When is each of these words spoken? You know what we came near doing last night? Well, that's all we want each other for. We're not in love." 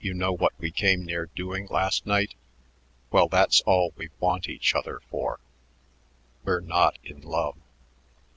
You 0.00 0.14
know 0.14 0.32
what 0.32 0.52
we 0.58 0.72
came 0.72 1.04
near 1.04 1.26
doing 1.26 1.68
last 1.70 2.06
night? 2.06 2.34
Well, 3.12 3.28
that's 3.28 3.60
all 3.60 3.92
we 3.96 4.08
want 4.18 4.48
each 4.48 4.74
other 4.74 4.98
for. 5.08 5.38
We're 6.42 6.58
not 6.58 6.98
in 7.04 7.20
love." 7.20 7.56